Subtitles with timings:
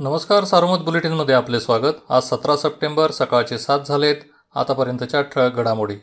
[0.00, 1.92] नमस्कार सार्वमत बुलेटिनमध्ये आपले स्वागत.
[2.08, 4.16] आज सतरा सप्टेंबर सकाळचे सात झालेत.
[4.54, 5.94] आतापर्यंतच्या ठळक घडामोडी.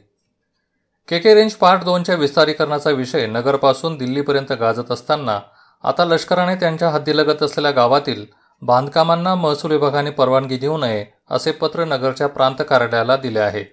[1.07, 5.39] के के रेंज पार्ट दोनच्या विस्तारीकरणाचा विषय नगरपासून दिल्लीपर्यंत गाजत असताना
[5.83, 8.25] आता लष्कराने त्यांच्या हद्दीलगत असलेल्या गावातील
[8.61, 13.65] बांधकामांना महसूल विभागाने परवानगी देऊ नये असे पत्र नगरच्या प्रांत कार्यालयाला दिले आहे.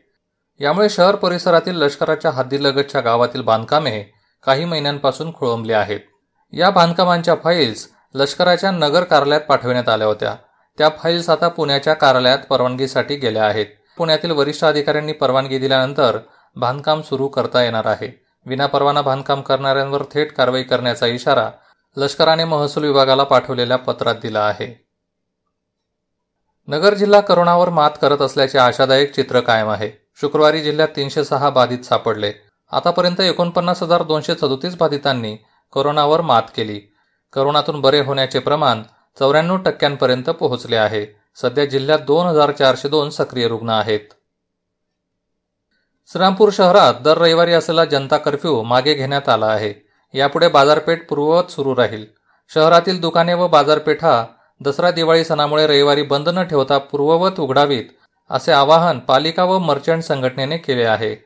[0.60, 4.04] यामुळे शहर परिसरातील लष्कराच्या हद्दीलगतच्या गावातील बांधकामे
[4.46, 6.00] काही महिन्यांपासून खोळंबली आहेत.
[6.52, 10.34] या बांधकामांच्या फाईल्स लष्कराच्या नगर कार्यालयात पाठविण्यात आल्या होत्या.
[10.78, 13.66] त्या फाईल्स आता पुण्याच्या कार्यालयात परवानगीसाठी गेल्या आहेत.
[13.96, 16.18] पुण्यातील वरिष्ठ अधिकाऱ्यांनी परवानगी दिल्यानंतर
[16.56, 18.24] बांधकाम सुरू करता येणार आहे.
[18.46, 21.50] विनापरवाना बांधकाम करणाऱ्यांवर थेट कारवाई करण्याचा इशारा
[21.96, 24.86] लष्कराने महसूल विभागाला पाठवलेल्या पत्रात दिला आहे.
[26.68, 29.90] नगर जिल्हा करोनावर मात करत असल्याचे आशादायक चित्र कायम आहे.
[30.20, 32.32] शुक्रवारी जिल्ह्यात तीनशे सहा बाधित सापडले.
[32.72, 35.36] आतापर्यंत एकोणपन्नास हजार दोनशे सदोतीस बाधितांनी
[35.74, 36.91] करोनावर मात केली.
[37.32, 38.82] करोनातून बरे होण्याचे प्रमाण
[39.18, 41.06] चौऱ्याण्णव टक्क्यांपर्यंत पोहोचले आहे.
[41.36, 44.00] सध्या जिल्ह्यात दोन हजार चारशे दोन सक्रिय रुग्ण आहेत.
[46.12, 49.74] श्रीरामपूर शहरात दर रविवारी असलेला जनता कर्फ्यू मागे घेण्यात आला आहे.
[50.14, 52.06] यापुढे बाजारपेठ पूर्ववत सुरू राहील.
[52.54, 54.24] शहरातील दुकाने व बाजारपेठा
[54.62, 57.84] दसरा दिवाळी सणामुळे रविवारी बंद न ठेवता पूर्ववत उघडावीत
[58.30, 61.16] असे आवाहन पालिका व मर्चंट संघटनेने केले आहे.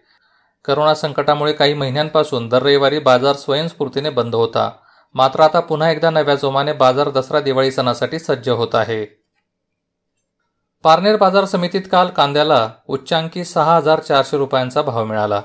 [0.64, 4.70] करोना संकटामुळे काही महिन्यांपासून दर रविवारी बाजार स्वयंस्फूर्तीने बंद होता.
[5.14, 9.04] मात्र आता पुन्हा एकदा नव्या जोमाने बाजार दसरा दिवाळी सणासाठी सज्ज होत आहे.
[10.84, 15.40] पारनेर बाजार समितीत काल कांद्याला उच्चांकी सहा हजार चारशे रुपयांचा भाव मिळाला.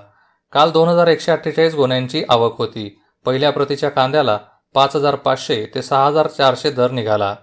[0.54, 3.00] काल दोन हजार एकशे अठ्ठेचाळीस गुन्ह्यांची आवक होती.
[3.26, 4.38] पहिल्या प्रतीच्या कांद्याला
[4.74, 7.36] पाच हजार पाचशे ते सहा हजार चारशे दर निघाला.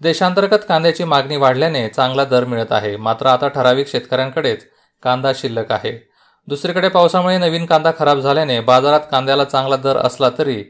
[0.00, 2.96] देशांतर्गत कांद्याची मागणी वाढल्याने चांगला दर मिळत आहे.
[2.96, 4.66] मात्र आता ठराविक शेतकऱ्यांकडेच
[5.02, 5.92] कांदा शिल्लक आहे.
[6.48, 10.64] दुसरीकडे पावसामुळे नवीन कांदा खराब झाल्याने बाजारात कांद्याला चांगला दर असला तरी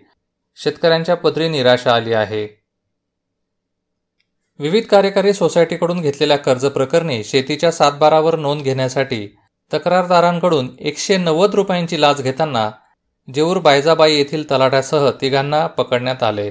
[0.63, 2.61] शेतकऱ्यांच्या पदरी निराशा आली आहे.
[4.59, 9.29] विविध कार्यकारी सोसायटीकडून घेतलेल्या कर्ज प्रकरणी शेतीच्या सातबारावर नोंद घेण्यासाठी
[9.75, 12.71] तक्रारदारांकडून एकशे नव्वद रुपयांची लाच घेताना
[13.35, 16.51] जेऊर बायजाबाई येथील तलाठ्यासह तिघांना पकडण्यात आले.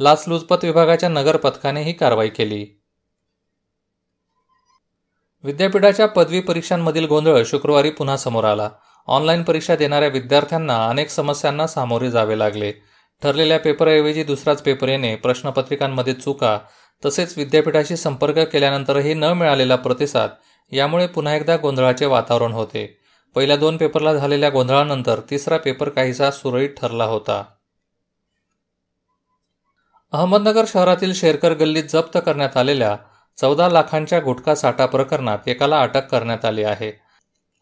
[0.00, 2.66] लाचलुचपत विभागाच्या नगर पथकाने ही कारवाई केली.
[5.44, 8.70] विद्यापीठाच्या पदवी परीक्षांमधील गोंधळ शुक्रवारी पुन्हा समोर आला.
[9.06, 12.72] ऑनलाईन परीक्षा देणाऱ्या विद्यार्थ्यांना अनेक समस्यांना सामोरे जावे लागले.
[13.22, 16.58] ठरलेल्या पेपरऐवजी दुसराच पेपर येणे प्रश्नपत्रिकांमध्ये चुका
[17.04, 20.30] तसेच विद्यापीठाशी संपर्क केल्यानंतरही न मिळालेला प्रतिसाद
[20.72, 22.98] यामुळे पुन्हा एकदा गोंधळाचे वातावरण होते.
[23.34, 27.44] पहिल्या दोन पेपरला झालेल्या गोंधळानंतर तिसरा पेपर काहीसा सुरळीत ठरला होता.
[30.12, 32.96] अहमदनगर शहरातील शेरकर गल्लीत जप्त करण्यात आलेल्या
[33.38, 36.92] चौदा लाखांच्या गुटखा साठा प्रकरणात एकाला अटक करण्यात आली आहे.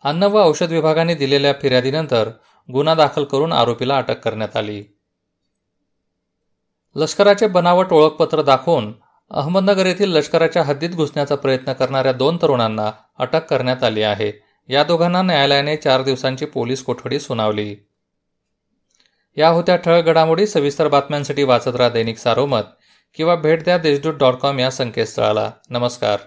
[0.05, 2.31] अन्न व औषध विभागाने दिलेल्या फिर्यादीनंतर
[2.73, 4.83] गुन्हा दाखल करून आरोपीला अटक करण्यात आली.
[6.97, 8.95] लष्कराचे बनावट ओळखपत्र दाखवून
[9.31, 14.33] अहमदनगर येथील लष्कराच्या हद्दीत घुसण्याचा प्रयत्न करणाऱ्या दोन तरुणांना अटक करण्यात आली आहे.
[14.69, 17.77] या दोघांना न्यायालयाने चार दिवसांची पोलीस कोठडी सुनावली.
[19.37, 22.63] या होत्या ठळक घडामोडी सविस्तर बातम्यांसाठी वाचत राहा दैनिक सारोमत
[23.15, 25.51] किंवा भेट द्या देशदूत डॉट कॉम या संकेतस्थळाला.
[25.71, 26.19] नमस्कार.